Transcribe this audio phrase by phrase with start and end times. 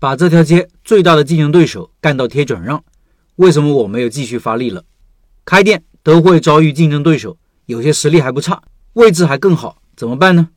[0.00, 2.82] 把这条街最大的竞争对手干到贴转让，
[3.36, 4.82] 为什么我没有继续发力了？
[5.44, 8.62] 开店都会遭遇竞争对手，有些实力还不差，
[8.94, 10.48] 位置还更好，怎么办呢？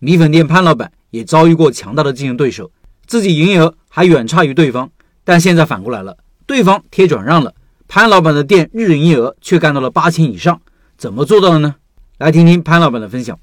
[0.00, 2.72] 米粉店潘老板也遭遇过强大的竞争对手，
[3.06, 4.90] 自己营业额还远差于对方，
[5.22, 7.54] 但现在反过来了，对方贴转让了，
[7.86, 10.60] 潘老板的店日营业额却干到了八千以上，
[10.98, 11.76] 怎么做到的呢？
[12.18, 13.38] 来听听潘老板的分享。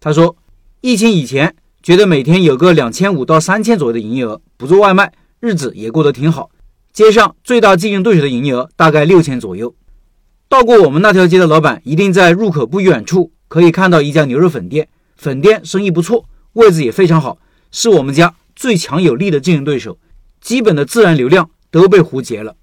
[0.00, 0.34] 他说，
[0.80, 1.54] 疫情以前。
[1.82, 6.50] 觉得每天有个两千五到三千左右的营业额，不做外卖，日子也过得挺好。
[6.92, 9.74] 街上最大竞争对手的营业额大概六千左右。
[10.48, 17.38] 到过我们那条街的老板，一定在入口不远处可以看到一家牛肉粉店，粉店生意不错，位置也非常好，
[17.70, 19.98] 是我们家最强有力的竞争对手。
[20.40, 22.56] 基本的自然流量都被胡截了。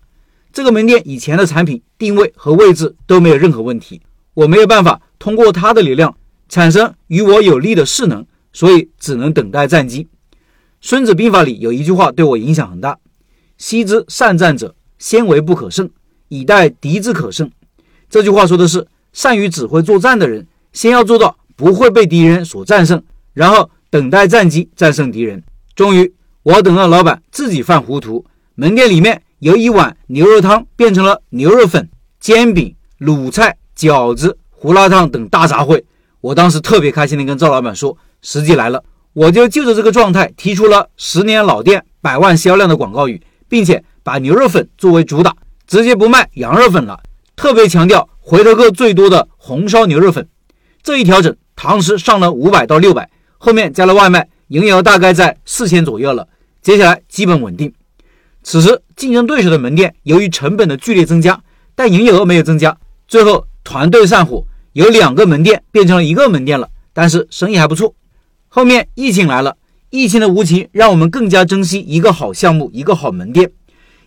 [0.52, 4.02] 这个门店以前的产品定位和位置都没有任何问题，
[4.34, 6.18] 我没有办法通过它的流量
[6.50, 8.26] 产生与我有利的势能。
[8.55, 10.05] 所以只能等待战机。
[10.80, 12.98] 《孙子兵法》里有一句话对我影响很大
[13.59, 15.90] ：“昔之善战者，先为不可胜，
[16.30, 17.52] 以待敌之可胜。”
[18.10, 25.43] 这句话说的是，善于指挥作战的人，先要做到不会被敌人所战胜，然后等待战机战胜敌人。
[25.76, 28.24] 终于，我等到老板自己犯糊涂，
[28.55, 31.90] 门店里面由一碗牛肉汤变成了牛肉粉、
[32.21, 35.84] 煎饼、卤菜、饺子、胡辣汤等大杂烩。
[36.21, 37.98] 我当时特别开心地跟赵老板说。
[38.21, 45.35] 时机来了，我就就着这个状态提出了十年老店、百万销量的广告语，并且把牛肉粉作为主打，
[45.68, 46.99] 直接不卖羊肉粉了，
[47.36, 50.27] 特别强调回头客最多的红烧牛肉粉。
[50.84, 56.27] 这一调整，堂食上了五百到六百，后面加了外卖，营业额大概在四千左右了。
[56.62, 57.74] 接下来基本稳定。
[58.43, 61.41] 此时竞争对手的门店由于成本的剧烈增加，
[61.74, 62.77] 但营业额没有增加，
[63.08, 67.96] 最后团队散伙，由两个门店变成了一个门店了，但是生意还不错。
[68.56, 69.58] 后面疫情来了，
[69.90, 73.52] 疫情的无情让我们更加珍惜一个好项目，一个好门店。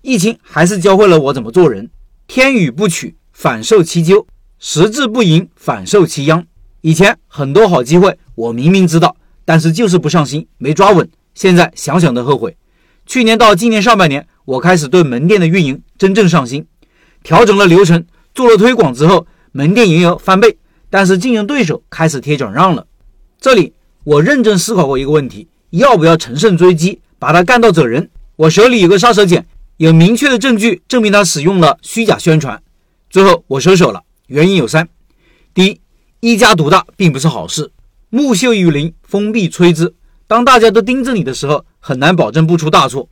[0.00, 1.90] 疫情还是教会了我怎么做人。
[2.26, 4.24] 天与不取，反受其咎；
[4.58, 6.46] 时至不迎，反受其殃。
[6.80, 9.14] 以前很多好机会，我明明知道，
[9.44, 11.06] 但是就是不上心，没抓稳。
[11.34, 12.56] 现在想想都后悔。
[13.04, 16.64] 去年到今年上半年，我开始对门店的运营真正上心，
[17.22, 18.02] 调整了流程，
[18.34, 20.56] 做了推广之后，门店营业额翻倍。
[20.88, 22.86] 但是竞争对手开始贴转让了，
[23.38, 23.74] 这里。
[24.08, 28.08] 我认真思考过一个问题：要不要乘胜追击，把他干到走人？
[28.36, 29.44] 我手里有个杀手锏，
[29.76, 32.62] 有明确的证据证明他使用了虚假宣传。
[33.10, 34.88] 最后我收手了，原因有三：
[35.52, 35.80] 第一，
[36.20, 37.70] 一家独大并不是好事，
[38.08, 39.92] 木秀于林，风必摧之。
[40.26, 43.10] 当大家都盯着你的时候，很难保证不出大错。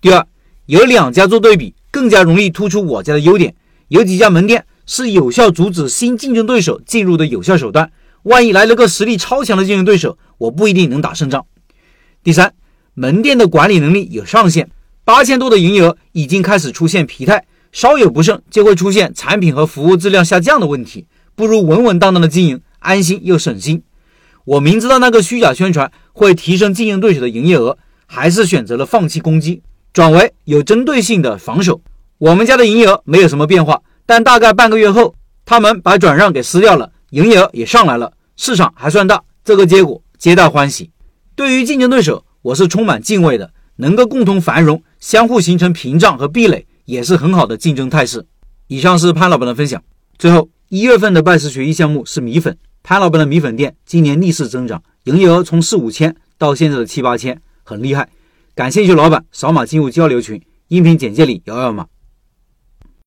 [0.00, 0.26] 第二，
[0.64, 3.54] 有两家做对比，更加容易突出我家的优点。
[3.88, 7.92] 有几家门店是有效阻止新竞争对手进入的有效手段。
[8.24, 11.46] 万一来了个实力超强的竞争对手，我不一定能打胜仗。
[12.22, 12.52] 第三，
[12.94, 14.70] 门店的管理能力有上限，
[15.04, 23.82] 八千多的营业额已经开始出现疲态，稍有不慎就会出现产品和服务质量下降的问题，不如稳稳当当的经营，安心又省心。
[24.44, 31.80] 我明知道那个虚假宣传会提升竞争对手的营业额，还是选择了放弃攻击，转为有针对性的防守。
[32.18, 35.14] 我们家的营业额没有什么变化，但大概半个月后，
[35.46, 36.92] 他们把转让给撕掉了。
[37.10, 40.90] 营业额也上来了，市场还算大，这个结果皆大欢喜。
[41.34, 48.24] 对于竞争对手，我是充满敬畏的，能够共同繁荣，相互形成屏障和壁垒，也是很好的竞争态势。
[48.68, 49.82] 以上是潘老板的分享。
[50.18, 58.08] 最后，一月份的拜师学艺项目是米粉，潘老板的米粉店今年逆势增长，营业额从四五千到现在的七八千，很厉害。
[58.54, 61.86] 感兴趣老板扫码进入交流群，音频简介里摇摇码。